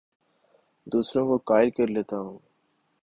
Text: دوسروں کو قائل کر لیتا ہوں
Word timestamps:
دوسروں 0.87 1.25
کو 1.27 1.37
قائل 1.45 1.69
کر 1.69 1.87
لیتا 1.87 2.17
ہوں 2.17 2.37